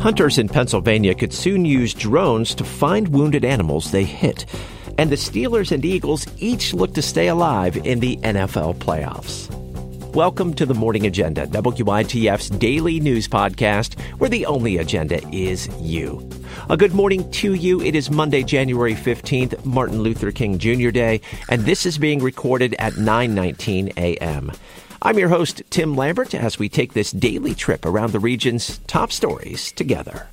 Hunters 0.00 0.38
in 0.38 0.48
Pennsylvania 0.48 1.14
could 1.14 1.30
soon 1.30 1.66
use 1.66 1.92
drones 1.92 2.54
to 2.54 2.64
find 2.64 3.08
wounded 3.08 3.44
animals 3.44 3.90
they 3.90 4.04
hit. 4.04 4.46
And 4.96 5.10
the 5.10 5.16
Steelers 5.16 5.72
and 5.72 5.84
Eagles 5.84 6.26
each 6.38 6.72
look 6.72 6.94
to 6.94 7.02
stay 7.02 7.28
alive 7.28 7.76
in 7.76 8.00
the 8.00 8.16
NFL 8.16 8.76
playoffs. 8.76 9.54
Welcome 10.14 10.54
to 10.54 10.64
the 10.64 10.72
Morning 10.72 11.06
Agenda, 11.06 11.46
WITF's 11.48 12.48
daily 12.48 12.98
news 12.98 13.28
podcast, 13.28 14.00
where 14.18 14.30
the 14.30 14.46
only 14.46 14.78
agenda 14.78 15.20
is 15.34 15.68
you. 15.82 16.26
A 16.70 16.78
good 16.78 16.94
morning 16.94 17.30
to 17.32 17.52
you. 17.52 17.82
It 17.82 17.94
is 17.94 18.10
Monday, 18.10 18.42
January 18.42 18.94
15th, 18.94 19.62
Martin 19.66 20.00
Luther 20.00 20.32
King 20.32 20.56
Jr. 20.58 20.88
Day, 20.88 21.20
and 21.50 21.66
this 21.66 21.84
is 21.84 21.98
being 21.98 22.22
recorded 22.22 22.74
at 22.78 22.94
9:19 22.94 23.92
a.m. 23.98 24.50
I'm 25.02 25.18
your 25.18 25.30
host, 25.30 25.62
Tim 25.70 25.96
Lambert, 25.96 26.34
as 26.34 26.58
we 26.58 26.68
take 26.68 26.92
this 26.92 27.10
daily 27.10 27.54
trip 27.54 27.86
around 27.86 28.12
the 28.12 28.20
region's 28.20 28.78
top 28.86 29.10
stories 29.12 29.72
together. 29.72 30.28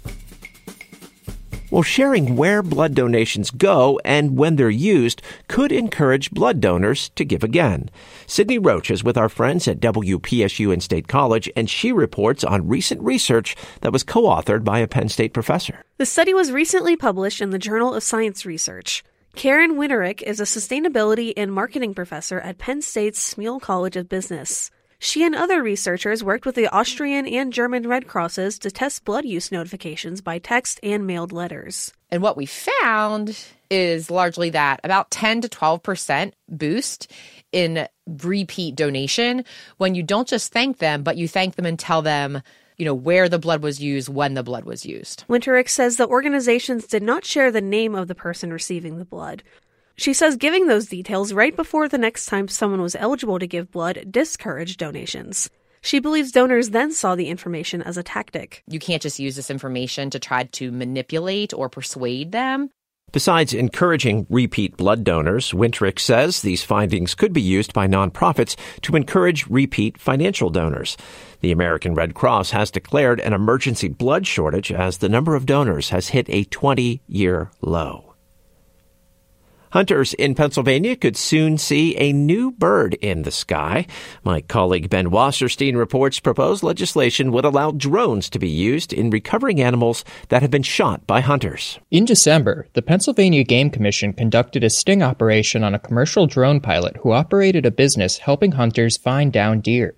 Well, 1.71 1.83
sharing 1.83 2.35
where 2.35 2.61
blood 2.61 2.93
donations 2.93 3.49
go 3.49 3.97
and 4.03 4.37
when 4.37 4.57
they're 4.57 4.69
used 4.69 5.21
could 5.47 5.71
encourage 5.71 6.31
blood 6.31 6.59
donors 6.59 7.09
to 7.15 7.23
give 7.23 7.45
again. 7.45 7.89
Sydney 8.25 8.59
Roach 8.59 8.91
is 8.91 9.05
with 9.05 9.17
our 9.17 9.29
friends 9.29 9.69
at 9.69 9.79
WPSU 9.79 10.73
and 10.73 10.83
State 10.83 11.07
College, 11.07 11.49
and 11.55 11.69
she 11.69 11.93
reports 11.93 12.43
on 12.43 12.67
recent 12.67 13.01
research 13.01 13.55
that 13.81 13.93
was 13.93 14.03
co 14.03 14.23
authored 14.23 14.65
by 14.65 14.79
a 14.79 14.87
Penn 14.87 15.07
State 15.07 15.33
professor. 15.33 15.83
The 15.97 16.05
study 16.05 16.33
was 16.33 16.51
recently 16.51 16.97
published 16.97 17.39
in 17.39 17.51
the 17.51 17.59
Journal 17.59 17.93
of 17.93 18.03
Science 18.03 18.45
Research. 18.45 19.03
Karen 19.37 19.75
Winterich 19.75 20.23
is 20.23 20.39
a 20.39 20.45
sustainability 20.45 21.31
and 21.37 21.53
marketing 21.53 21.93
professor 21.93 22.39
at 22.39 22.57
Penn 22.57 22.81
State's 22.81 23.35
Smeal 23.35 23.61
College 23.61 23.95
of 23.95 24.09
Business. 24.09 24.71
She 24.97 25.23
and 25.23 25.35
other 25.35 25.61
researchers 25.61 26.23
worked 26.23 26.47
with 26.47 26.55
the 26.55 26.65
Austrian 26.75 27.27
and 27.27 27.53
German 27.53 27.87
Red 27.87 28.07
Crosses 28.07 28.57
to 28.57 28.71
test 28.71 29.05
blood 29.05 29.25
use 29.25 29.51
notifications 29.51 30.21
by 30.21 30.39
text 30.39 30.79
and 30.81 31.05
mailed 31.05 31.31
letters. 31.31 31.93
And 32.09 32.23
what 32.23 32.35
we 32.35 32.47
found 32.47 33.37
is 33.69 34.09
largely 34.09 34.49
that 34.49 34.79
about 34.83 35.11
10 35.11 35.41
to 35.41 35.49
12% 35.49 36.31
boost 36.49 37.11
in 37.51 37.87
repeat 38.07 38.75
donation 38.75 39.45
when 39.77 39.93
you 39.93 40.01
don't 40.01 40.27
just 40.27 40.51
thank 40.51 40.79
them, 40.79 41.03
but 41.03 41.15
you 41.15 41.27
thank 41.27 41.57
them 41.57 41.67
and 41.67 41.77
tell 41.77 42.01
them 42.01 42.41
you 42.77 42.85
know, 42.85 42.93
where 42.93 43.27
the 43.27 43.39
blood 43.39 43.63
was 43.63 43.79
used, 43.79 44.09
when 44.09 44.33
the 44.35 44.43
blood 44.43 44.65
was 44.65 44.85
used. 44.85 45.25
Winterich 45.27 45.69
says 45.69 45.95
the 45.95 46.07
organizations 46.07 46.85
did 46.85 47.03
not 47.03 47.25
share 47.25 47.51
the 47.51 47.61
name 47.61 47.95
of 47.95 48.07
the 48.07 48.15
person 48.15 48.53
receiving 48.53 48.97
the 48.97 49.05
blood. 49.05 49.43
She 49.95 50.13
says 50.13 50.35
giving 50.35 50.67
those 50.67 50.85
details 50.85 51.33
right 51.33 51.55
before 51.55 51.87
the 51.87 51.97
next 51.97 52.27
time 52.27 52.47
someone 52.47 52.81
was 52.81 52.95
eligible 52.95 53.39
to 53.39 53.47
give 53.47 53.71
blood 53.71 54.05
discouraged 54.11 54.77
donations. 54.77 55.49
She 55.81 55.99
believes 55.99 56.31
donors 56.31 56.69
then 56.69 56.91
saw 56.91 57.15
the 57.15 57.29
information 57.29 57.81
as 57.81 57.97
a 57.97 58.03
tactic. 58.03 58.63
You 58.67 58.79
can't 58.79 59.01
just 59.01 59.19
use 59.19 59.35
this 59.35 59.49
information 59.49 60.09
to 60.11 60.19
try 60.19 60.43
to 60.43 60.71
manipulate 60.71 61.53
or 61.53 61.69
persuade 61.69 62.31
them. 62.31 62.69
Besides 63.13 63.53
encouraging 63.53 64.27
repeat 64.29 64.75
blood 64.75 65.05
donors, 65.05 65.53
Winterich 65.53 65.97
says 65.97 66.41
these 66.41 66.65
findings 66.65 67.15
could 67.15 67.31
be 67.31 67.41
used 67.41 67.71
by 67.71 67.87
nonprofits 67.87 68.57
to 68.81 68.97
encourage 68.97 69.47
repeat 69.47 69.97
financial 69.97 70.49
donors. 70.49 70.97
The 71.39 71.53
American 71.53 71.95
Red 71.95 72.15
Cross 72.15 72.51
has 72.51 72.69
declared 72.69 73.21
an 73.21 73.31
emergency 73.31 73.87
blood 73.87 74.27
shortage 74.27 74.73
as 74.73 74.97
the 74.97 75.07
number 75.07 75.35
of 75.35 75.45
donors 75.45 75.91
has 75.91 76.09
hit 76.09 76.29
a 76.29 76.43
20 76.43 77.01
year 77.07 77.49
low. 77.61 78.06
Hunters 79.71 80.13
in 80.13 80.33
Pennsylvania 80.33 80.95
could 80.95 81.17
soon 81.17 81.57
see 81.57 81.95
a 81.97 82.13
new 82.13 82.51
bird 82.51 82.93
in 82.95 83.23
the 83.23 83.31
sky. 83.31 83.85
My 84.23 84.41
colleague 84.41 84.89
Ben 84.89 85.09
Wasserstein 85.09 85.75
reports 85.75 86.19
proposed 86.19 86.63
legislation 86.63 87.31
would 87.31 87.45
allow 87.45 87.71
drones 87.71 88.29
to 88.29 88.39
be 88.39 88.49
used 88.49 88.93
in 88.93 89.09
recovering 89.09 89.61
animals 89.61 90.05
that 90.29 90.41
have 90.41 90.51
been 90.51 90.63
shot 90.63 91.05
by 91.05 91.21
hunters. 91.21 91.79
In 91.91 92.05
December, 92.05 92.67
the 92.73 92.81
Pennsylvania 92.81 93.43
Game 93.43 93.69
Commission 93.69 94.13
conducted 94.13 94.63
a 94.63 94.69
sting 94.69 95.03
operation 95.03 95.63
on 95.63 95.75
a 95.75 95.79
commercial 95.79 96.27
drone 96.27 96.61
pilot 96.61 96.97
who 96.97 97.11
operated 97.11 97.65
a 97.65 97.71
business 97.71 98.19
helping 98.19 98.53
hunters 98.53 98.97
find 98.97 99.33
down 99.33 99.59
deer. 99.59 99.95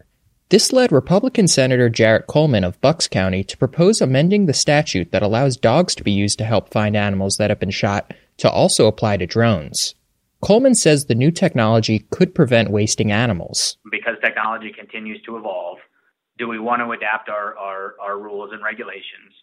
This 0.50 0.74
led 0.74 0.92
Republican 0.92 1.48
Senator 1.48 1.90
Jarrett 1.90 2.26
Coleman 2.26 2.64
of 2.64 2.82
Bucks 2.82 3.08
County 3.08 3.44
to 3.44 3.58
propose 3.58 4.02
amending 4.02 4.48
the 4.48 4.54
statute 4.54 5.12
that 5.12 5.22
allows 5.22 5.58
dogs 5.58 5.94
to 5.94 6.04
be 6.04 6.12
used 6.12 6.40
to 6.40 6.44
help 6.44 6.72
find 6.72 6.98
animals 6.98 7.38
that 7.38 7.52
have 7.52 7.60
been 7.60 7.70
shot 7.70 8.12
to 8.40 8.50
also 8.50 8.88
apply 8.88 9.18
to 9.18 9.28
drones. 9.28 9.96
Coleman 10.42 10.76
says 10.76 11.06
the 11.06 11.16
new 11.16 11.32
technology 11.32 12.00
could 12.12 12.34
prevent 12.34 12.72
wasting 12.72 13.12
animals. 13.12 13.78
Because 13.92 14.16
technology 14.24 14.72
continues 14.72 15.22
to 15.24 15.38
evolve, 15.38 15.80
do 16.38 16.48
we 16.48 16.60
want 16.60 16.82
to 16.82 16.92
adapt 16.92 17.30
our, 17.30 17.58
our, 17.58 17.96
our 18.02 18.18
rules 18.18 18.52
and 18.54 18.64
regulations 18.64 19.34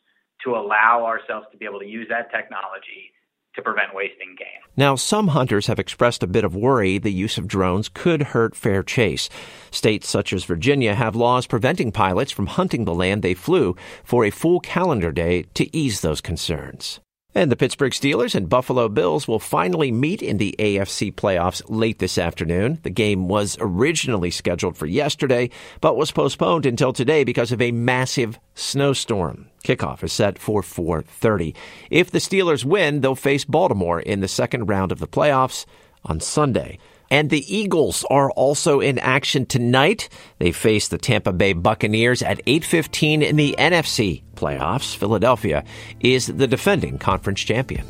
to 0.45 0.55
allow 0.55 1.05
ourselves 1.05 1.47
to 1.53 1.59
be 1.59 1.65
able 1.65 1.81
to 1.81 1.87
use 1.87 2.07
that 2.09 2.31
technology 2.31 3.13
to 3.57 3.63
prevent 3.63 3.95
wasting 3.95 4.37
game. 4.39 4.47
Now, 4.77 4.95
some 4.95 5.29
hunters 5.29 5.67
have 5.67 5.79
expressed 5.79 6.23
a 6.23 6.27
bit 6.27 6.45
of 6.45 6.55
worry 6.55 6.99
the 6.99 7.13
use 7.13 7.39
of 7.39 7.49
drones 7.49 7.89
could 7.89 8.23
hurt 8.23 8.55
fair 8.55 8.83
chase. 8.83 9.29
States 9.71 10.09
such 10.09 10.33
as 10.33 10.45
Virginia 10.45 10.95
have 10.95 11.17
laws 11.17 11.47
preventing 11.47 11.91
pilots 11.91 12.31
from 12.31 12.47
hunting 12.47 12.85
the 12.85 12.95
land 12.95 13.23
they 13.23 13.35
flew 13.35 13.75
for 14.05 14.25
a 14.25 14.31
full 14.31 14.61
calendar 14.61 15.11
day 15.11 15.47
to 15.55 15.75
ease 15.75 16.03
those 16.03 16.21
concerns. 16.21 17.01
And 17.37 17.53
the 17.53 17.57
Pittsburgh 17.57 17.93
Steelers 17.93 18.35
and 18.35 18.49
Buffalo 18.49 18.89
Bills 18.89 19.29
will 19.29 19.39
finally 19.39 19.93
meet 19.93 20.23
in 20.23 20.39
the 20.39 20.55
AFC 20.59 21.13
playoffs 21.13 21.61
late 21.69 21.99
this 21.99 22.17
afternoon. 22.17 22.79
The 22.83 22.89
game 22.89 23.29
was 23.29 23.59
originally 23.61 24.31
scheduled 24.31 24.79
for 24.79 24.87
yesterday, 24.87 25.51
but 25.83 25.99
was 25.99 26.11
postponed 26.11 26.65
until 26.65 26.95
today 26.95 27.25
because 27.25 27.53
of 27.53 27.61
a 27.61 27.73
massive 27.73 28.39
snowstorm. 28.55 29.51
Kickoff 29.65 30.03
is 30.03 30.15
set 30.15 30.39
for 30.39 30.63
4:30. 30.63 31.55
If 31.91 32.11
the 32.11 32.21
Steelers 32.21 32.65
win, 32.65 33.03
they'll 33.03 33.15
face 33.15 33.45
Baltimore 33.45 34.01
in 34.01 34.21
the 34.21 34.29
second 34.29 34.71
round 34.71 34.91
of 34.91 34.99
the 34.99 35.07
playoffs 35.07 35.67
on 36.07 36.21
Sunday. 36.21 36.79
And 37.11 37.31
the 37.31 37.45
Eagles 37.55 38.05
are 38.11 38.31
also 38.33 38.81
in 38.81 38.99
action 38.99 39.47
tonight. 39.47 40.09
They 40.39 40.53
face 40.53 40.89
the 40.89 40.99
Tampa 40.99 41.33
Bay 41.33 41.53
Buccaneers 41.53 42.23
at 42.23 42.41
8:15 42.47 43.23
in 43.23 43.37
the 43.37 43.55
NFC 43.59 44.23
playoffs. 44.35 44.97
Philadelphia 44.97 45.65
is 46.01 46.27
the 46.27 46.47
defending 46.47 46.99
conference 46.99 47.41
champion. 47.41 47.87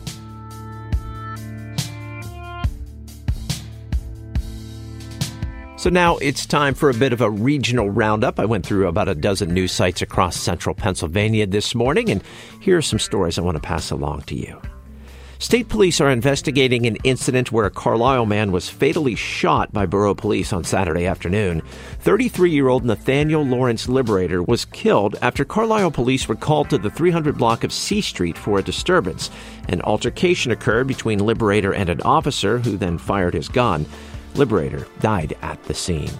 So 5.78 5.90
now 5.90 6.16
it's 6.16 6.46
time 6.46 6.74
for 6.74 6.90
a 6.90 6.94
bit 6.94 7.12
of 7.12 7.20
a 7.20 7.30
regional 7.30 7.88
roundup. 7.88 8.40
I 8.40 8.44
went 8.44 8.66
through 8.66 8.88
about 8.88 9.08
a 9.08 9.14
dozen 9.14 9.54
news 9.54 9.70
sites 9.70 10.02
across 10.02 10.36
central 10.36 10.74
Pennsylvania 10.74 11.46
this 11.46 11.76
morning, 11.76 12.10
and 12.10 12.24
here 12.60 12.78
are 12.78 12.82
some 12.82 12.98
stories 12.98 13.38
I 13.38 13.42
want 13.42 13.56
to 13.56 13.60
pass 13.60 13.90
along 13.90 14.22
to 14.22 14.34
you. 14.34 14.60
State 15.38 15.68
police 15.68 16.00
are 16.00 16.10
investigating 16.10 16.86
an 16.86 16.96
incident 17.04 17.52
where 17.52 17.66
a 17.66 17.70
Carlisle 17.70 18.24
man 18.24 18.52
was 18.52 18.70
fatally 18.70 19.14
shot 19.14 19.70
by 19.70 19.84
borough 19.84 20.14
police 20.14 20.50
on 20.50 20.64
Saturday 20.64 21.04
afternoon. 21.04 21.60
33 22.00 22.50
year 22.50 22.68
old 22.68 22.86
Nathaniel 22.86 23.44
Lawrence 23.44 23.86
Liberator 23.86 24.42
was 24.42 24.64
killed 24.64 25.16
after 25.20 25.44
Carlisle 25.44 25.90
police 25.90 26.26
were 26.26 26.36
called 26.36 26.70
to 26.70 26.78
the 26.78 26.90
300 26.90 27.36
block 27.36 27.64
of 27.64 27.72
C 27.72 28.00
Street 28.00 28.38
for 28.38 28.58
a 28.58 28.62
disturbance. 28.62 29.30
An 29.68 29.82
altercation 29.82 30.52
occurred 30.52 30.86
between 30.86 31.18
Liberator 31.18 31.74
and 31.74 31.90
an 31.90 32.00
officer 32.00 32.58
who 32.58 32.78
then 32.78 32.96
fired 32.96 33.34
his 33.34 33.48
gun. 33.48 33.84
Liberator 34.36 34.86
died 35.00 35.36
at 35.42 35.62
the 35.64 35.74
scene. 35.74 36.10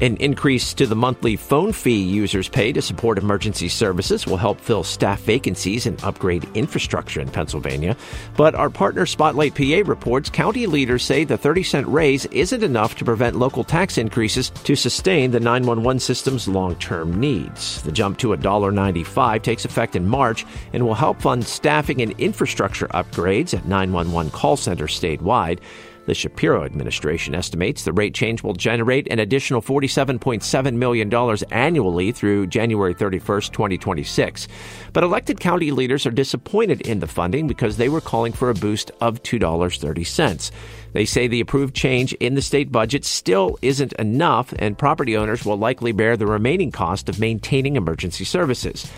An 0.00 0.16
increase 0.16 0.74
to 0.74 0.86
the 0.86 0.96
monthly 0.96 1.36
phone 1.36 1.72
fee 1.72 2.02
users 2.02 2.48
pay 2.48 2.72
to 2.72 2.82
support 2.82 3.18
emergency 3.18 3.68
services 3.68 4.26
will 4.26 4.36
help 4.36 4.60
fill 4.60 4.82
staff 4.82 5.20
vacancies 5.20 5.86
and 5.86 6.02
upgrade 6.02 6.48
infrastructure 6.54 7.20
in 7.20 7.28
Pennsylvania. 7.28 7.96
But 8.36 8.54
our 8.54 8.70
partner 8.70 9.06
Spotlight 9.06 9.54
PA 9.54 9.88
reports 9.88 10.30
county 10.30 10.66
leaders 10.66 11.04
say 11.04 11.24
the 11.24 11.38
30 11.38 11.62
cent 11.62 11.86
raise 11.86 12.26
isn't 12.26 12.64
enough 12.64 12.96
to 12.96 13.04
prevent 13.04 13.36
local 13.36 13.64
tax 13.64 13.98
increases 13.98 14.50
to 14.50 14.74
sustain 14.74 15.30
the 15.30 15.40
911 15.40 16.00
system's 16.00 16.48
long 16.48 16.74
term 16.76 17.20
needs. 17.20 17.82
The 17.82 17.92
jump 17.92 18.18
to 18.18 18.28
$1.95 18.28 19.42
takes 19.42 19.64
effect 19.64 19.94
in 19.94 20.08
March 20.08 20.44
and 20.72 20.84
will 20.84 20.94
help 20.94 21.20
fund 21.20 21.44
staffing 21.44 22.02
and 22.02 22.12
infrastructure 22.18 22.88
upgrades 22.88 23.54
at 23.54 23.66
911 23.66 24.32
call 24.32 24.56
centers 24.56 24.98
statewide. 24.98 25.60
The 26.04 26.14
Shapiro 26.14 26.64
administration 26.64 27.32
estimates 27.34 27.84
the 27.84 27.92
rate 27.92 28.12
change 28.12 28.42
will 28.42 28.54
generate 28.54 29.06
an 29.08 29.20
additional 29.20 29.62
$47.7 29.62 30.74
million 30.74 31.14
annually 31.52 32.10
through 32.10 32.48
January 32.48 32.92
31, 32.92 33.42
2026. 33.42 34.48
But 34.92 35.04
elected 35.04 35.38
county 35.38 35.70
leaders 35.70 36.04
are 36.04 36.10
disappointed 36.10 36.80
in 36.80 36.98
the 36.98 37.06
funding 37.06 37.46
because 37.46 37.76
they 37.76 37.88
were 37.88 38.00
calling 38.00 38.32
for 38.32 38.50
a 38.50 38.54
boost 38.54 38.90
of 39.00 39.22
$2.30. 39.22 40.50
They 40.92 41.04
say 41.04 41.28
the 41.28 41.40
approved 41.40 41.74
change 41.74 42.14
in 42.14 42.34
the 42.34 42.42
state 42.42 42.72
budget 42.72 43.04
still 43.04 43.56
isn't 43.62 43.92
enough, 43.94 44.52
and 44.58 44.76
property 44.76 45.16
owners 45.16 45.44
will 45.44 45.56
likely 45.56 45.92
bear 45.92 46.16
the 46.16 46.26
remaining 46.26 46.72
cost 46.72 47.08
of 47.08 47.20
maintaining 47.20 47.76
emergency 47.76 48.24
services. 48.24 48.90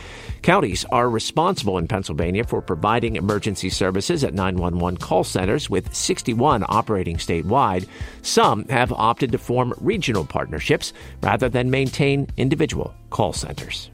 Counties 0.44 0.84
are 0.92 1.08
responsible 1.08 1.78
in 1.78 1.88
Pennsylvania 1.88 2.44
for 2.44 2.60
providing 2.60 3.16
emergency 3.16 3.70
services 3.70 4.22
at 4.22 4.34
911 4.34 4.98
call 4.98 5.24
centers, 5.24 5.70
with 5.70 5.94
61 5.94 6.66
operating 6.68 7.16
statewide. 7.16 7.88
Some 8.20 8.68
have 8.68 8.92
opted 8.92 9.32
to 9.32 9.38
form 9.38 9.72
regional 9.78 10.26
partnerships 10.26 10.92
rather 11.22 11.48
than 11.48 11.70
maintain 11.70 12.28
individual 12.36 12.94
call 13.08 13.32
centers. 13.32 13.90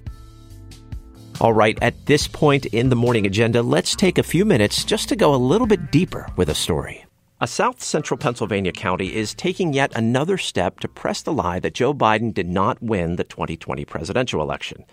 All 1.40 1.52
right, 1.52 1.78
at 1.80 2.06
this 2.06 2.26
point 2.26 2.66
in 2.66 2.88
the 2.88 2.96
morning 2.96 3.26
agenda, 3.26 3.62
let's 3.62 3.94
take 3.94 4.18
a 4.18 4.24
few 4.24 4.44
minutes 4.44 4.82
just 4.82 5.08
to 5.10 5.14
go 5.14 5.32
a 5.32 5.36
little 5.36 5.68
bit 5.68 5.92
deeper 5.92 6.26
with 6.34 6.48
a 6.48 6.54
story. 6.56 7.06
A 7.40 7.46
South 7.46 7.80
Central 7.80 8.18
Pennsylvania 8.18 8.72
county 8.72 9.14
is 9.14 9.34
taking 9.34 9.72
yet 9.72 9.92
another 9.94 10.36
step 10.36 10.80
to 10.80 10.88
press 10.88 11.22
the 11.22 11.32
lie 11.32 11.60
that 11.60 11.74
Joe 11.74 11.94
Biden 11.94 12.34
did 12.34 12.48
not 12.48 12.82
win 12.82 13.14
the 13.14 13.22
2020 13.22 13.84
presidential 13.84 14.42
election. 14.42 14.84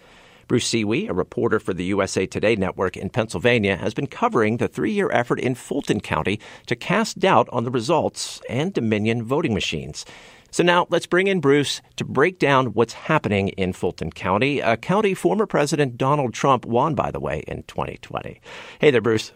Bruce 0.48 0.68
Siwy, 0.68 1.08
a 1.08 1.14
reporter 1.14 1.60
for 1.60 1.74
the 1.74 1.84
USA 1.86 2.26
Today 2.26 2.56
network 2.56 2.96
in 2.96 3.10
Pennsylvania, 3.10 3.76
has 3.76 3.94
been 3.94 4.08
covering 4.08 4.58
the 4.58 4.68
three 4.68 4.94
year 4.94 5.10
effort 5.12 5.40
in 5.40 5.56
Fulton 5.56 6.00
County 6.00 6.40
to 6.68 6.76
cast 6.76 7.20
doubt 7.20 7.50
on 7.52 7.66
the 7.66 7.72
results 7.72 8.42
and 8.50 8.74
Dominion 8.74 9.24
voting 9.24 9.54
machines. 9.54 10.06
So 10.52 10.64
now 10.64 10.88
let's 10.90 11.06
bring 11.06 11.28
in 11.28 11.42
Bruce 11.42 11.82
to 11.98 12.06
break 12.06 12.40
down 12.40 12.68
what's 12.68 12.94
happening 12.94 13.50
in 13.50 13.74
Fulton 13.74 14.12
County, 14.12 14.62
a 14.62 14.78
county 14.78 15.14
former 15.14 15.46
President 15.46 15.98
Donald 15.98 16.34
Trump 16.34 16.66
won, 16.66 16.96
by 16.96 17.12
the 17.12 17.20
way, 17.20 17.44
in 17.48 17.64
2020. 17.64 18.40
Hey 18.80 18.92
there, 18.92 19.02
Bruce. 19.02 19.34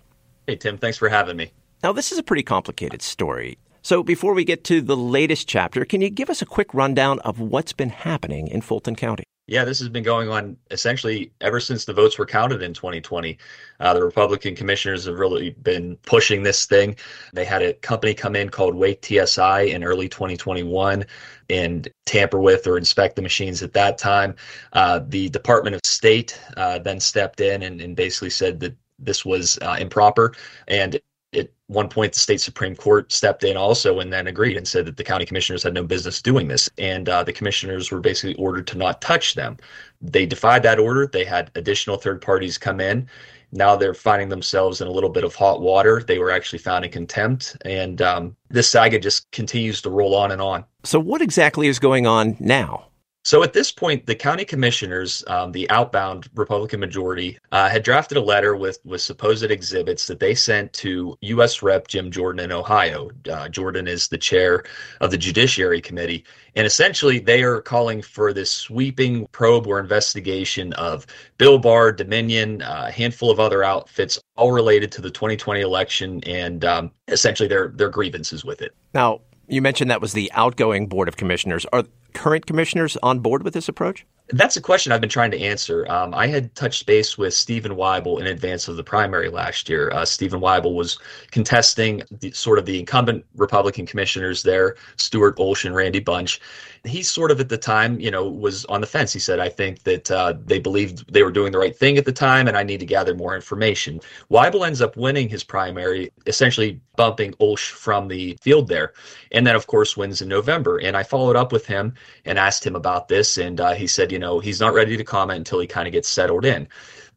Hey, 0.47 0.55
Tim. 0.55 0.77
Thanks 0.77 0.97
for 0.97 1.09
having 1.09 1.35
me. 1.35 1.51
Now, 1.83 1.91
this 1.91 2.11
is 2.11 2.17
a 2.17 2.23
pretty 2.23 2.43
complicated 2.43 3.01
story. 3.01 3.57
So, 3.81 4.03
before 4.03 4.33
we 4.33 4.43
get 4.43 4.63
to 4.65 4.81
the 4.81 4.97
latest 4.97 5.47
chapter, 5.47 5.85
can 5.85 6.01
you 6.01 6.09
give 6.09 6.29
us 6.29 6.41
a 6.41 6.45
quick 6.45 6.73
rundown 6.73 7.19
of 7.19 7.39
what's 7.39 7.73
been 7.73 7.89
happening 7.89 8.47
in 8.47 8.61
Fulton 8.61 8.95
County? 8.95 9.23
Yeah, 9.51 9.65
this 9.65 9.79
has 9.79 9.89
been 9.89 10.01
going 10.01 10.29
on 10.29 10.55
essentially 10.71 11.33
ever 11.41 11.59
since 11.59 11.83
the 11.83 11.91
votes 11.91 12.17
were 12.17 12.25
counted 12.25 12.61
in 12.61 12.73
2020. 12.73 13.37
Uh, 13.81 13.93
the 13.93 14.01
Republican 14.01 14.55
commissioners 14.55 15.03
have 15.07 15.19
really 15.19 15.49
been 15.49 15.97
pushing 16.03 16.41
this 16.41 16.65
thing. 16.65 16.95
They 17.33 17.43
had 17.43 17.61
a 17.61 17.73
company 17.73 18.13
come 18.13 18.37
in 18.37 18.47
called 18.47 18.75
Wake 18.75 19.03
TSI 19.03 19.63
in 19.63 19.83
early 19.83 20.07
2021 20.07 21.03
and 21.49 21.89
tamper 22.05 22.39
with 22.39 22.65
or 22.65 22.77
inspect 22.77 23.17
the 23.17 23.21
machines 23.21 23.61
at 23.61 23.73
that 23.73 23.97
time. 23.97 24.37
Uh, 24.71 25.01
the 25.05 25.27
Department 25.27 25.75
of 25.75 25.81
State 25.83 26.39
uh, 26.55 26.79
then 26.79 27.01
stepped 27.01 27.41
in 27.41 27.63
and, 27.63 27.81
and, 27.81 27.97
basically 27.97 28.29
said 28.29 28.57
that 28.61 28.73
this 28.99 29.25
was 29.25 29.59
uh, 29.63 29.75
improper 29.81 30.33
and 30.69 30.97
at 31.33 31.49
one 31.67 31.87
point, 31.87 32.13
the 32.13 32.19
state 32.19 32.41
Supreme 32.41 32.75
Court 32.75 33.11
stepped 33.11 33.43
in 33.43 33.55
also 33.55 33.99
and 33.99 34.11
then 34.11 34.27
agreed 34.27 34.57
and 34.57 34.67
said 34.67 34.85
that 34.85 34.97
the 34.97 35.03
county 35.03 35.25
commissioners 35.25 35.63
had 35.63 35.73
no 35.73 35.83
business 35.83 36.21
doing 36.21 36.47
this. 36.47 36.69
And 36.77 37.07
uh, 37.07 37.23
the 37.23 37.33
commissioners 37.33 37.91
were 37.91 38.01
basically 38.01 38.35
ordered 38.35 38.67
to 38.67 38.77
not 38.77 39.01
touch 39.01 39.35
them. 39.35 39.57
They 40.01 40.25
defied 40.25 40.63
that 40.63 40.79
order. 40.79 41.07
They 41.07 41.23
had 41.23 41.51
additional 41.55 41.97
third 41.97 42.21
parties 42.21 42.57
come 42.57 42.81
in. 42.81 43.07
Now 43.53 43.75
they're 43.75 43.93
finding 43.93 44.29
themselves 44.29 44.81
in 44.81 44.87
a 44.87 44.91
little 44.91 45.09
bit 45.09 45.23
of 45.23 45.35
hot 45.35 45.61
water. 45.61 46.03
They 46.05 46.19
were 46.19 46.31
actually 46.31 46.59
found 46.59 46.85
in 46.85 46.91
contempt. 46.91 47.57
And 47.65 48.01
um, 48.01 48.35
this 48.49 48.69
saga 48.69 48.99
just 48.99 49.29
continues 49.31 49.81
to 49.81 49.89
roll 49.89 50.15
on 50.15 50.31
and 50.31 50.41
on. 50.41 50.65
So, 50.83 50.99
what 50.99 51.21
exactly 51.21 51.67
is 51.67 51.79
going 51.79 52.07
on 52.07 52.37
now? 52.39 52.90
So 53.23 53.43
at 53.43 53.53
this 53.53 53.71
point, 53.71 54.07
the 54.07 54.15
county 54.15 54.45
commissioners, 54.45 55.23
um, 55.27 55.51
the 55.51 55.69
outbound 55.69 56.27
Republican 56.33 56.79
majority, 56.79 57.37
uh, 57.51 57.69
had 57.69 57.83
drafted 57.83 58.17
a 58.17 58.21
letter 58.21 58.55
with 58.55 58.79
with 58.83 59.01
supposed 59.01 59.43
exhibits 59.43 60.07
that 60.07 60.19
they 60.19 60.33
sent 60.33 60.73
to 60.73 61.15
U.S. 61.21 61.61
Rep 61.61 61.87
Jim 61.87 62.09
Jordan 62.09 62.43
in 62.45 62.51
Ohio. 62.51 63.11
Uh, 63.31 63.47
Jordan 63.47 63.87
is 63.87 64.07
the 64.07 64.17
chair 64.17 64.63
of 65.01 65.11
the 65.11 65.17
Judiciary 65.17 65.81
Committee, 65.81 66.25
and 66.55 66.65
essentially 66.65 67.19
they 67.19 67.43
are 67.43 67.61
calling 67.61 68.01
for 68.01 68.33
this 68.33 68.49
sweeping 68.49 69.27
probe 69.27 69.67
or 69.67 69.79
investigation 69.79 70.73
of 70.73 71.05
Bill 71.37 71.59
Barr, 71.59 71.91
Dominion, 71.91 72.63
uh, 72.63 72.85
a 72.87 72.91
handful 72.91 73.29
of 73.29 73.39
other 73.39 73.63
outfits, 73.63 74.19
all 74.35 74.51
related 74.51 74.91
to 74.93 75.01
the 75.01 75.11
2020 75.11 75.61
election, 75.61 76.23
and 76.25 76.65
um, 76.65 76.91
essentially 77.07 77.47
their 77.47 77.67
their 77.75 77.89
grievances 77.89 78.43
with 78.43 78.63
it. 78.63 78.73
Now, 78.95 79.21
you 79.47 79.61
mentioned 79.61 79.91
that 79.91 80.01
was 80.01 80.13
the 80.13 80.31
outgoing 80.33 80.87
board 80.87 81.07
of 81.07 81.17
commissioners. 81.17 81.65
Are 81.73 81.83
current 82.13 82.45
commissioners 82.45 82.97
on 83.03 83.19
board 83.19 83.43
with 83.43 83.53
this 83.53 83.67
approach? 83.69 84.05
That's 84.33 84.55
a 84.55 84.61
question 84.61 84.93
I've 84.93 85.01
been 85.01 85.09
trying 85.09 85.31
to 85.31 85.41
answer. 85.41 85.85
Um, 85.91 86.13
I 86.13 86.27
had 86.27 86.55
touched 86.55 86.85
base 86.85 87.17
with 87.17 87.33
Stephen 87.33 87.73
Weibel 87.73 88.19
in 88.19 88.27
advance 88.27 88.69
of 88.69 88.77
the 88.77 88.83
primary 88.83 89.27
last 89.27 89.67
year. 89.67 89.91
Uh, 89.91 90.05
Stephen 90.05 90.39
Weibel 90.39 90.73
was 90.73 90.97
contesting 91.31 92.01
the, 92.11 92.31
sort 92.31 92.57
of 92.57 92.65
the 92.65 92.79
incumbent 92.79 93.25
Republican 93.35 93.85
commissioners 93.85 94.43
there, 94.43 94.77
Stuart 94.95 95.37
Ulsh 95.37 95.65
and 95.65 95.75
Randy 95.75 95.99
Bunch. 95.99 96.39
He 96.83 97.03
sort 97.03 97.29
of 97.29 97.39
at 97.39 97.49
the 97.49 97.57
time, 97.57 97.99
you 97.99 98.09
know, 98.09 98.27
was 98.27 98.65
on 98.65 98.81
the 98.81 98.87
fence. 98.87 99.13
He 99.13 99.19
said, 99.19 99.39
I 99.39 99.49
think 99.49 99.83
that 99.83 100.09
uh, 100.09 100.33
they 100.45 100.57
believed 100.57 101.13
they 101.13 101.21
were 101.21 101.31
doing 101.31 101.51
the 101.51 101.59
right 101.59 101.75
thing 101.75 101.97
at 101.97 102.05
the 102.05 102.11
time, 102.11 102.47
and 102.47 102.57
I 102.57 102.63
need 102.63 102.79
to 102.79 102.87
gather 102.87 103.13
more 103.13 103.35
information. 103.35 104.01
Wible 104.31 104.65
ends 104.65 104.81
up 104.81 104.97
winning 104.97 105.29
his 105.29 105.43
primary, 105.43 106.11
essentially 106.25 106.79
bumping 106.95 107.33
Ulsh 107.33 107.69
from 107.69 108.07
the 108.07 108.35
field 108.41 108.67
there. 108.67 108.93
And 109.31 109.45
then, 109.45 109.55
of 109.55 109.67
course, 109.67 109.95
wins 109.95 110.21
in 110.21 110.27
November. 110.27 110.79
And 110.79 110.97
I 110.97 111.03
followed 111.03 111.35
up 111.35 111.51
with 111.51 111.67
him 111.67 111.93
and 112.25 112.39
asked 112.39 112.65
him 112.65 112.75
about 112.75 113.07
this, 113.07 113.37
and 113.37 113.61
uh, 113.61 113.73
he 113.73 113.85
said, 113.85 114.11
you 114.11 114.19
know, 114.19 114.39
he's 114.39 114.59
not 114.59 114.73
ready 114.73 114.97
to 114.97 115.03
comment 115.03 115.37
until 115.37 115.59
he 115.59 115.67
kind 115.67 115.87
of 115.87 115.93
gets 115.93 116.09
settled 116.09 116.45
in. 116.45 116.67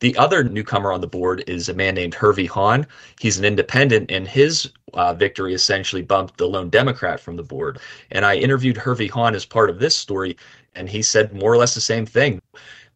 The 0.01 0.17
other 0.19 0.45
newcomer 0.45 0.93
on 0.93 1.01
the 1.01 1.07
board 1.07 1.45
is 1.47 1.69
a 1.69 1.75
man 1.75 1.95
named 1.95 2.15
Hervey 2.15 2.47
Hahn. 2.47 2.87
He's 3.21 3.39
an 3.39 3.45
independent, 3.45 4.11
and 4.11 4.29
his 4.29 4.71
uh, 4.95 5.15
victory 5.15 5.55
essentially 5.55 6.03
bumped 6.03 6.37
the 6.39 6.47
lone 6.47 6.71
Democrat 6.71 7.21
from 7.21 7.37
the 7.37 7.43
board. 7.43 7.79
And 8.11 8.25
I 8.25 8.37
interviewed 8.37 8.77
Hervey 8.77 9.09
Hahn 9.09 9.35
as 9.35 9.45
part 9.45 9.71
of 9.71 9.79
this 9.79 9.97
story, 9.97 10.37
and 10.75 10.89
he 10.89 11.03
said 11.03 11.33
more 11.33 11.53
or 11.53 11.57
less 11.57 11.75
the 11.75 11.81
same 11.81 12.07
thing. 12.07 12.41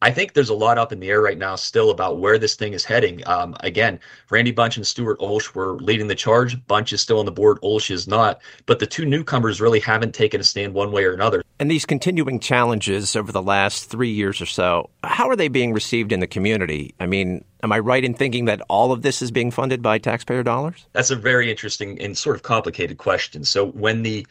I 0.01 0.13
think 0.13 0.35
there's 0.35 0.49
a 0.49 0.55
lot 0.55 0.79
up 0.79 0.93
in 0.93 1.01
the 1.01 1.11
air 1.11 1.21
right 1.21 1.39
now 1.39 1.57
still 1.57 1.91
about 1.91 2.19
where 2.19 2.39
this 2.39 2.55
thing 2.55 2.73
is 2.73 2.85
heading. 2.85 3.27
Um, 3.27 3.57
again, 3.61 3.99
Randy 4.31 4.53
Bunch 4.53 4.77
and 4.77 4.87
Stuart 4.87 5.19
Ulsh 5.19 5.55
were 5.55 5.75
leading 5.81 6.07
the 6.07 6.15
charge. 6.15 6.65
Bunch 6.69 6.93
is 6.93 7.01
still 7.01 7.19
on 7.19 7.25
the 7.25 7.33
board, 7.33 7.59
Ulsh 7.63 7.91
is 7.91 8.07
not. 8.07 8.41
But 8.67 8.79
the 8.79 8.87
two 8.87 9.05
newcomers 9.05 9.61
really 9.61 9.81
haven't 9.81 10.15
taken 10.15 10.41
a 10.41 10.45
stand 10.45 10.75
one 10.75 10.93
way 10.93 11.05
or 11.05 11.13
another. 11.13 11.43
And 11.59 11.69
these 11.69 11.85
continuing 11.85 12.39
challenges 12.39 13.17
over 13.17 13.33
the 13.33 13.43
last 13.43 13.91
three 13.91 14.11
years 14.11 14.41
or 14.41 14.47
so, 14.47 14.91
how 15.03 15.29
are 15.29 15.37
they 15.37 15.49
being 15.49 15.73
received 15.73 16.13
in 16.13 16.21
the 16.21 16.29
community? 16.29 16.95
I 17.01 17.07
mean, 17.07 17.45
am 17.65 17.73
I 17.73 17.81
right 17.81 18.05
in 18.05 18.15
thinking 18.15 18.45
that 18.45 18.61
all 18.69 18.93
of 18.93 19.03
this 19.03 19.21
is 19.21 19.33
being 19.33 19.51
funded 19.51 19.83
by 19.83 19.99
taxpayer 19.99 20.45
dollars? 20.45 20.87
That's 20.93 21.11
a 21.11 21.17
very 21.17 21.51
interesting 21.51 22.01
and 22.01 22.17
sort 22.17 22.37
of 22.37 22.45
complicated 22.45 22.99
question. 22.99 23.43
So 23.43 23.67
when 23.73 24.03
the 24.05 24.25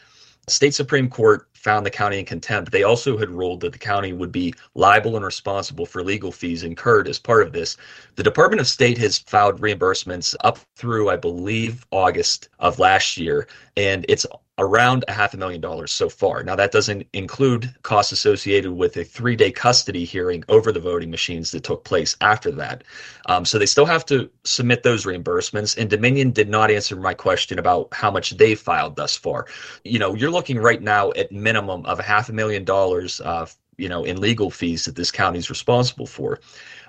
state 0.48 0.74
Supreme 0.74 1.10
Court 1.10 1.46
found 1.68 1.86
the 1.86 1.92
county 1.92 2.18
in 2.18 2.24
contempt. 2.24 2.72
They 2.72 2.84
also 2.84 3.18
had 3.18 3.30
ruled 3.30 3.60
that 3.60 3.74
the 3.74 3.78
county 3.78 4.14
would 4.14 4.32
be 4.32 4.54
liable 4.74 5.18
and 5.18 5.26
responsible 5.26 5.86
for 5.86 6.02
legal 6.02 6.32
fees 6.32 6.64
incurred 6.64 7.10
as 7.10 7.20
part 7.20 7.46
of 7.46 7.52
this. 7.52 7.76
The 8.16 8.24
Department 8.24 8.62
of 8.62 8.68
State 8.68 8.98
has 9.00 9.18
filed 9.20 9.60
reimbursements 9.60 10.34
up 10.46 10.60
through, 10.78 11.10
I 11.10 11.18
believe, 11.18 11.86
August 11.92 12.48
of 12.60 12.80
last 12.80 13.18
year, 13.18 13.48
and 13.76 14.06
it's 14.08 14.26
around 14.60 15.06
a 15.08 15.12
half 15.12 15.34
a 15.34 15.38
million 15.38 15.62
dollars 15.62 15.92
so 15.92 16.10
far. 16.10 16.44
Now, 16.44 16.56
that 16.56 16.72
doesn't 16.72 17.06
include 17.14 17.74
costs 17.84 18.12
associated 18.12 18.72
with 18.72 18.98
a 18.98 19.04
three 19.04 19.36
day 19.36 19.52
custody 19.52 20.04
hearing 20.04 20.44
over 20.50 20.72
the 20.72 20.80
voting 20.80 21.12
machines 21.12 21.52
that 21.52 21.64
took 21.64 21.84
place 21.84 22.16
after 22.22 22.52
that. 22.52 22.84
Um, 23.28 23.46
so 23.46 23.60
they 23.60 23.66
still 23.66 23.86
have 23.86 24.06
to 24.08 24.30
submit 24.44 24.84
those 24.84 25.06
reimbursements. 25.06 25.78
And 25.78 25.90
Dominion 25.90 26.32
did 26.32 26.50
not 26.50 26.72
answer 26.72 26.96
my 26.96 27.14
question 27.14 27.60
about 27.60 27.90
how 27.94 28.10
much 28.10 28.32
they 28.38 28.56
filed 28.56 28.96
thus 28.96 29.16
far. 29.16 29.46
You 29.84 30.00
know, 30.00 30.16
you're 30.16 30.32
looking 30.32 30.58
right 30.58 30.82
now 30.82 31.12
at 31.12 31.32
minimum 31.32 31.86
of 31.86 32.00
a 32.00 32.04
half 32.04 32.30
a 32.30 32.34
million 32.34 32.64
dollars. 32.64 33.22
Uh, 33.22 33.48
you 33.78 33.88
know, 33.88 34.04
in 34.04 34.20
legal 34.20 34.50
fees 34.50 34.86
that 34.86 34.96
this 34.96 35.12
county 35.12 35.38
is 35.38 35.52
responsible 35.52 36.08
for. 36.08 36.40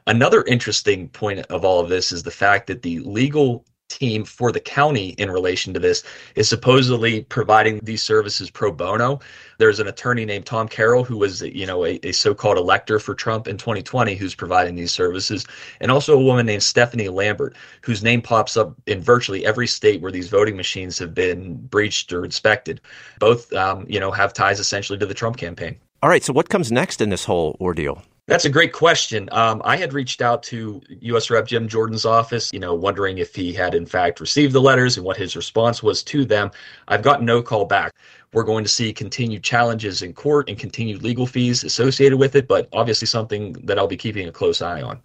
Another 0.07 0.43
interesting 0.45 1.09
point 1.11 1.41
of 1.51 1.63
all 1.63 1.81
of 1.81 1.91
this 1.91 2.13
is 2.13 2.23
the 2.23 2.31
fact 2.31 2.67
that 2.69 2.81
the 2.81 3.01
legal 3.01 3.67
team 3.89 4.25
for 4.25 4.53
the 4.53 4.61
county 4.61 5.11
in 5.19 5.31
relation 5.31 5.75
to 5.75 5.81
this 5.81 6.05
is 6.35 6.49
supposedly 6.49 7.23
providing 7.25 7.81
these 7.83 8.03
services 8.03 8.51
pro 8.51 8.71
bono. 8.71 9.21
There's 9.59 9.81
an 9.81 9.89
attorney 9.89 10.25
named 10.25 10.47
Tom 10.47 10.69
Carroll 10.69 11.05
who 11.05 11.17
was, 11.17 11.43
you 11.43 11.67
know, 11.67 11.85
a, 11.85 11.99
a, 12.03 12.13
so-called 12.13 12.59
elector 12.59 12.99
for 12.99 13.15
Trump 13.15 13.49
in 13.49 13.57
2020 13.57 14.15
who's 14.15 14.35
providing 14.35 14.77
these 14.77 14.93
services, 14.93 15.47
and 15.81 15.91
also 15.91 16.15
a 16.15 16.23
woman 16.23 16.47
named 16.47 16.63
Stefanie 16.63 17.13
Lambert 17.13 17.57
whose 17.83 18.03
name 18.03 18.23
pops 18.23 18.57
up 18.57 18.75
in 18.87 19.01
virtually 19.01 19.45
every 19.45 19.67
state 19.67 20.01
where 20.01 20.13
these 20.13 20.29
voting 20.29 20.57
machines 20.57 20.99
have 20.99 21.15
been 21.15 21.57
breached 21.57 22.13
or 22.13 22.25
inspected. 22.25 22.81
Both, 23.19 23.53
um, 23.53 23.87
you 23.89 23.99
know, 23.99 24.11
have 24.11 24.33
ties 24.33 24.61
essentially 24.61 24.99
to 24.99 25.07
the 25.07 25.15
Trump 25.15 25.37
campaign. 25.37 25.77
All 26.03 26.09
right. 26.09 26.23
So 26.23 26.33
what 26.33 26.49
comes 26.49 26.71
next 26.71 27.01
in 27.01 27.11
this 27.11 27.25
whole 27.25 27.57
ordeal? 27.61 28.03
That's 28.29 28.45
a 28.45 28.51
great 28.51 28.75
question. 28.75 29.31
Um, 29.33 29.63
I 29.65 29.79
had 29.79 29.95
reached 29.95 30.21
out 30.21 30.43
to 30.45 30.83
U.S. 31.01 31.31
Rep 31.31 31.47
Jim 31.47 31.67
Jordan's 31.67 32.05
office, 32.05 32.53
you 32.53 32.61
know, 32.61 32.75
wondering 32.75 33.17
if 33.17 33.35
he 33.35 33.55
had 33.55 33.75
in 33.75 33.87
fact 33.87 34.21
received 34.21 34.53
the 34.53 34.61
letters 34.61 34.99
and 34.99 35.07
what 35.07 35.17
his 35.17 35.35
response 35.35 35.83
was 35.83 36.03
to 36.03 36.27
them. 36.27 36.51
I've 36.89 37.01
got 37.01 37.23
no 37.23 37.41
call 37.41 37.65
back. 37.65 37.95
We're 38.35 38.45
going 38.45 38.65
to 38.65 38.69
see 38.69 38.93
continued 38.93 39.43
challenges 39.43 40.03
in 40.03 40.13
court 40.13 40.51
and 40.51 40.59
continued 40.59 41.03
legal 41.03 41.27
fees 41.27 41.65
associated 41.65 42.19
with 42.19 42.37
it, 42.37 42.47
but 42.47 42.69
obviously 42.75 43.07
something 43.07 43.55
that 43.65 43.79
I'll 43.79 43.87
be 43.87 43.97
keeping 43.97 44.29
a 44.29 44.33
close 44.33 44.61
eye 44.61 44.83
on. 44.83 45.01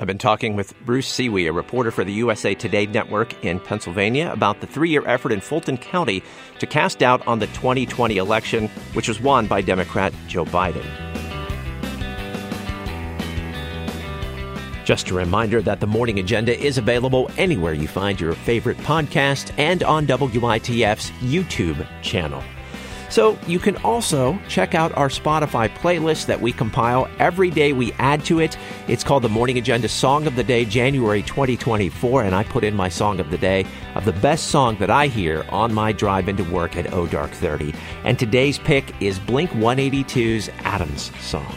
I've 0.00 0.08
been 0.08 0.18
talking 0.18 0.56
with 0.56 0.74
Bruce 0.84 1.06
Siwy, 1.06 1.46
a 1.46 1.52
reporter 1.52 1.92
for 1.92 2.02
the 2.02 2.12
USA 2.14 2.56
Today 2.56 2.86
network 2.86 3.44
in 3.44 3.60
Pennsylvania, 3.60 4.32
about 4.32 4.60
the 4.60 4.66
three 4.66 4.90
year 4.90 5.06
effort 5.06 5.30
in 5.30 5.40
Fulton 5.40 5.76
County 5.76 6.24
to 6.58 6.66
cast 6.66 6.98
doubt 6.98 7.24
on 7.28 7.38
the 7.38 7.46
2020 7.48 8.16
election, 8.16 8.66
which 8.94 9.06
was 9.06 9.20
won 9.20 9.46
by 9.46 9.60
Democrat 9.60 10.12
Joe 10.26 10.44
Biden. 10.44 11.07
Just 14.88 15.10
a 15.10 15.14
reminder 15.14 15.60
that 15.60 15.80
the 15.80 15.86
Morning 15.86 16.18
Agenda 16.18 16.58
is 16.58 16.78
available 16.78 17.30
anywhere 17.36 17.74
you 17.74 17.86
find 17.86 18.18
your 18.18 18.32
favorite 18.32 18.78
podcast 18.78 19.52
and 19.58 19.82
on 19.82 20.06
WITF's 20.06 21.10
YouTube 21.20 21.86
channel. 22.00 22.42
So 23.10 23.38
you 23.46 23.58
can 23.58 23.76
also 23.84 24.38
check 24.48 24.74
out 24.74 24.96
our 24.96 25.10
Spotify 25.10 25.68
playlist 25.68 26.24
that 26.24 26.40
we 26.40 26.52
compile 26.52 27.06
every 27.18 27.50
day. 27.50 27.74
We 27.74 27.92
add 27.98 28.24
to 28.24 28.40
it. 28.40 28.56
It's 28.86 29.04
called 29.04 29.24
the 29.24 29.28
Morning 29.28 29.58
Agenda 29.58 29.88
Song 29.88 30.26
of 30.26 30.36
the 30.36 30.42
Day, 30.42 30.64
January 30.64 31.20
2024, 31.20 32.22
and 32.22 32.34
I 32.34 32.44
put 32.44 32.64
in 32.64 32.74
my 32.74 32.88
song 32.88 33.20
of 33.20 33.30
the 33.30 33.36
day 33.36 33.66
of 33.94 34.06
the 34.06 34.12
best 34.14 34.46
song 34.46 34.78
that 34.78 34.88
I 34.88 35.08
hear 35.08 35.44
on 35.50 35.74
my 35.74 35.92
drive 35.92 36.30
into 36.30 36.44
work 36.44 36.78
at 36.78 36.94
O 36.94 37.06
Dark 37.06 37.32
30. 37.32 37.74
And 38.04 38.18
today's 38.18 38.58
pick 38.58 38.94
is 39.02 39.18
Blink 39.18 39.50
182's 39.50 40.48
Adams 40.60 41.12
song. 41.20 41.54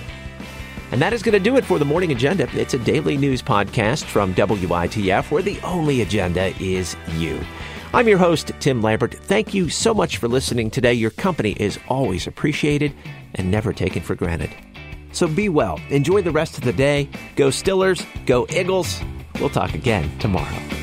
And 0.91 1.01
that 1.01 1.13
is 1.13 1.23
going 1.23 1.33
to 1.33 1.39
do 1.39 1.55
it 1.55 1.65
for 1.65 1.79
the 1.79 1.85
Morning 1.85 2.11
Agenda. 2.11 2.49
It's 2.53 2.73
a 2.73 2.79
daily 2.79 3.15
news 3.17 3.41
podcast 3.41 4.03
from 4.03 4.33
WITF 4.33 5.31
where 5.31 5.41
the 5.41 5.59
only 5.61 6.01
agenda 6.01 6.53
is 6.61 6.95
you. 7.15 7.39
I'm 7.93 8.07
your 8.07 8.17
host, 8.17 8.51
Tim 8.59 8.81
Lambert. 8.81 9.13
Thank 9.13 9.53
you 9.53 9.69
so 9.69 9.93
much 9.93 10.17
for 10.17 10.27
listening 10.27 10.69
today. 10.69 10.93
Your 10.93 11.11
company 11.11 11.51
is 11.53 11.79
always 11.87 12.27
appreciated 12.27 12.93
and 13.35 13.49
never 13.49 13.73
taken 13.73 14.01
for 14.01 14.15
granted. 14.15 14.49
So 15.13 15.27
be 15.27 15.49
well. 15.49 15.79
Enjoy 15.89 16.21
the 16.21 16.31
rest 16.31 16.57
of 16.57 16.63
the 16.63 16.73
day. 16.73 17.09
Go 17.35 17.47
Stillers. 17.47 18.05
Go 18.25 18.45
Eagles. 18.49 19.01
We'll 19.39 19.49
talk 19.49 19.73
again 19.73 20.17
tomorrow. 20.19 20.80